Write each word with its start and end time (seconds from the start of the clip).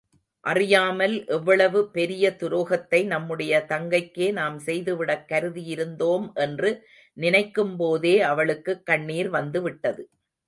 அறியாமல் 0.45 1.25
எவ்வளவு 1.27 1.91
பெரிய 1.91 2.35
துரோகத்தை 2.39 3.05
நம்முடைய 3.05 3.65
தங்கைக்கே 3.69 4.31
நாம் 4.31 4.57
செய்துவிடக் 4.59 5.27
கருதியிருந்தோம் 5.29 6.25
என்று 6.37 6.71
நினைக்கும்போதே 7.17 8.15
அவளுக்குக் 8.25 8.85
கண்ணீர் 8.85 9.29
வந்துவிட்டது. 9.29 10.05